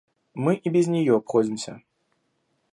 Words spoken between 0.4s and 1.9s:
и без нее обходимся.